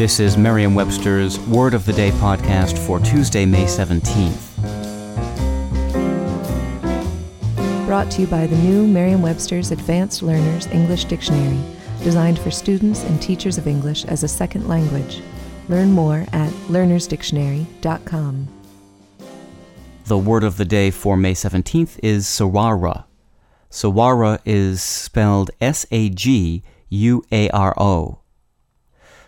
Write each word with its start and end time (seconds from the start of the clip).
This 0.00 0.18
is 0.18 0.38
Merriam 0.38 0.74
Webster's 0.74 1.38
Word 1.40 1.74
of 1.74 1.84
the 1.84 1.92
Day 1.92 2.10
podcast 2.12 2.78
for 2.86 2.98
Tuesday, 3.00 3.44
May 3.44 3.64
17th. 3.64 4.56
Brought 7.84 8.10
to 8.12 8.22
you 8.22 8.26
by 8.26 8.46
the 8.46 8.56
new 8.56 8.86
Merriam 8.86 9.20
Webster's 9.20 9.72
Advanced 9.72 10.22
Learners 10.22 10.66
English 10.68 11.04
Dictionary, 11.04 11.60
designed 12.02 12.38
for 12.38 12.50
students 12.50 13.04
and 13.04 13.20
teachers 13.20 13.58
of 13.58 13.66
English 13.66 14.06
as 14.06 14.22
a 14.22 14.28
second 14.28 14.68
language. 14.68 15.20
Learn 15.68 15.92
more 15.92 16.24
at 16.32 16.50
learnersdictionary.com. 16.70 18.48
The 20.06 20.18
word 20.18 20.44
of 20.44 20.56
the 20.56 20.64
day 20.64 20.90
for 20.90 21.18
May 21.18 21.34
17th 21.34 22.00
is 22.02 22.26
Saguaro. 22.26 23.04
Saguaro 23.68 24.38
is 24.46 24.80
spelled 24.82 25.50
S 25.60 25.84
A 25.90 26.08
G 26.08 26.62
U 26.88 27.22
A 27.30 27.50
R 27.50 27.74
O. 27.76 28.20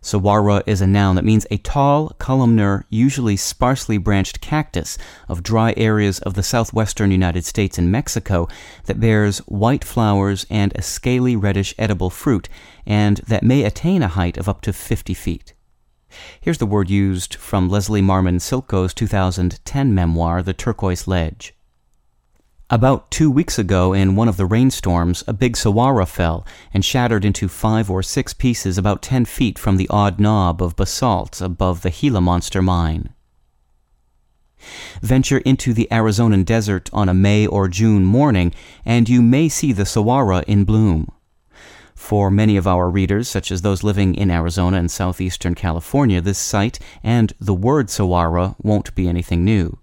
Saguaro 0.00 0.62
is 0.66 0.80
a 0.80 0.86
noun 0.86 1.16
that 1.16 1.24
means 1.24 1.46
a 1.50 1.58
tall, 1.58 2.10
columnar, 2.18 2.84
usually 2.88 3.36
sparsely 3.36 3.98
branched 3.98 4.40
cactus 4.40 4.96
of 5.28 5.42
dry 5.42 5.74
areas 5.76 6.18
of 6.20 6.34
the 6.34 6.42
southwestern 6.42 7.10
United 7.10 7.44
States 7.44 7.78
and 7.78 7.90
Mexico 7.90 8.48
that 8.84 9.00
bears 9.00 9.38
white 9.40 9.84
flowers 9.84 10.46
and 10.48 10.72
a 10.74 10.82
scaly 10.82 11.34
reddish 11.34 11.74
edible 11.78 12.10
fruit, 12.10 12.48
and 12.86 13.18
that 13.18 13.42
may 13.42 13.64
attain 13.64 14.02
a 14.02 14.08
height 14.08 14.36
of 14.36 14.48
up 14.48 14.60
to 14.62 14.72
50 14.72 15.14
feet. 15.14 15.54
Here's 16.40 16.58
the 16.58 16.66
word 16.66 16.88
used 16.88 17.34
from 17.34 17.68
Leslie 17.68 18.00
Marmon 18.00 18.40
Silko's 18.40 18.94
2010 18.94 19.94
memoir, 19.94 20.42
The 20.42 20.54
Turquoise 20.54 21.06
Ledge. 21.06 21.54
About 22.70 23.10
two 23.10 23.30
weeks 23.30 23.58
ago, 23.58 23.94
in 23.94 24.14
one 24.14 24.28
of 24.28 24.36
the 24.36 24.44
rainstorms, 24.44 25.24
a 25.26 25.32
big 25.32 25.56
saguaro 25.56 26.04
fell 26.04 26.46
and 26.74 26.84
shattered 26.84 27.24
into 27.24 27.48
five 27.48 27.90
or 27.90 28.02
six 28.02 28.34
pieces 28.34 28.76
about 28.76 29.00
ten 29.00 29.24
feet 29.24 29.58
from 29.58 29.78
the 29.78 29.88
odd 29.88 30.20
knob 30.20 30.62
of 30.62 30.76
basalt 30.76 31.40
above 31.40 31.80
the 31.80 31.88
Gila 31.88 32.20
Monster 32.20 32.60
mine. 32.60 33.14
Venture 35.00 35.38
into 35.38 35.72
the 35.72 35.88
Arizonan 35.90 36.44
desert 36.44 36.90
on 36.92 37.08
a 37.08 37.14
May 37.14 37.46
or 37.46 37.68
June 37.68 38.04
morning, 38.04 38.52
and 38.84 39.08
you 39.08 39.22
may 39.22 39.48
see 39.48 39.72
the 39.72 39.86
saguaro 39.86 40.40
in 40.40 40.64
bloom. 40.64 41.10
For 41.94 42.30
many 42.30 42.58
of 42.58 42.66
our 42.66 42.90
readers, 42.90 43.28
such 43.28 43.50
as 43.50 43.62
those 43.62 43.82
living 43.82 44.14
in 44.14 44.30
Arizona 44.30 44.76
and 44.76 44.90
southeastern 44.90 45.54
California, 45.54 46.20
this 46.20 46.38
sight 46.38 46.78
and 47.02 47.32
the 47.40 47.54
word 47.54 47.88
saguaro 47.88 48.56
won't 48.62 48.94
be 48.94 49.08
anything 49.08 49.42
new. 49.42 49.78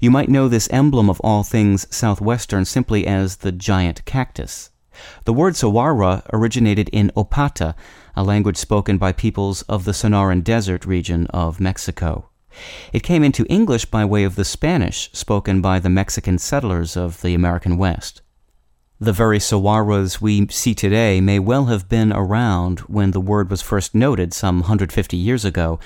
You 0.00 0.10
might 0.10 0.28
know 0.28 0.48
this 0.48 0.68
emblem 0.70 1.08
of 1.08 1.20
all 1.20 1.42
things 1.42 1.86
southwestern 1.94 2.64
simply 2.64 3.06
as 3.06 3.36
the 3.36 3.52
giant 3.52 4.04
cactus. 4.04 4.70
The 5.24 5.32
word 5.32 5.56
saguaro 5.56 6.22
originated 6.32 6.88
in 6.90 7.12
Opata, 7.16 7.74
a 8.14 8.24
language 8.24 8.56
spoken 8.56 8.96
by 8.96 9.12
peoples 9.12 9.62
of 9.62 9.84
the 9.84 9.92
Sonoran 9.92 10.42
Desert 10.42 10.86
region 10.86 11.26
of 11.28 11.60
Mexico. 11.60 12.30
It 12.92 13.02
came 13.02 13.22
into 13.22 13.44
English 13.46 13.86
by 13.86 14.04
way 14.04 14.24
of 14.24 14.36
the 14.36 14.44
Spanish 14.44 15.10
spoken 15.12 15.60
by 15.60 15.78
the 15.78 15.90
Mexican 15.90 16.38
settlers 16.38 16.96
of 16.96 17.20
the 17.20 17.34
American 17.34 17.76
West. 17.76 18.22
The 18.98 19.12
very 19.12 19.38
saguaros 19.38 20.22
we 20.22 20.48
see 20.48 20.74
today 20.74 21.20
may 21.20 21.38
well 21.38 21.66
have 21.66 21.86
been 21.86 22.14
around 22.14 22.80
when 22.80 23.10
the 23.10 23.20
word 23.20 23.50
was 23.50 23.60
first 23.60 23.94
noted 23.94 24.32
some 24.32 24.60
150 24.60 25.18
years 25.18 25.44
ago. 25.44 25.78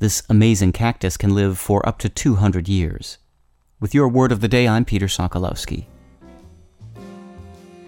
This 0.00 0.24
amazing 0.28 0.72
cactus 0.72 1.16
can 1.16 1.32
live 1.32 1.58
for 1.58 1.88
up 1.88 2.00
to 2.00 2.08
200 2.08 2.68
years. 2.68 3.18
With 3.78 3.92
your 3.92 4.08
word 4.08 4.32
of 4.32 4.40
the 4.40 4.48
day, 4.48 4.66
I'm 4.66 4.86
Peter 4.86 5.06
Sokolowski. 5.06 5.84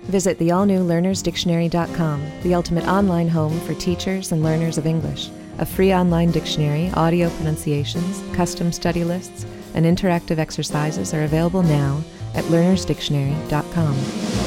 Visit 0.02 0.38
the 0.38 0.50
all 0.50 0.66
new 0.66 0.80
learnersdictionary.com, 0.80 2.26
the 2.42 2.54
ultimate 2.54 2.86
online 2.86 3.28
home 3.28 3.58
for 3.60 3.72
teachers 3.74 4.32
and 4.32 4.42
learners 4.42 4.76
of 4.76 4.86
English. 4.86 5.30
A 5.58 5.66
free 5.66 5.92
online 5.92 6.30
dictionary, 6.30 6.90
audio 6.94 7.30
pronunciations, 7.30 8.22
custom 8.36 8.70
study 8.70 9.02
lists, 9.02 9.46
and 9.74 9.86
interactive 9.86 10.38
exercises 10.38 11.14
are 11.14 11.24
available 11.24 11.62
now 11.62 12.02
at 12.34 12.44
learnersdictionary.com. 12.44 14.37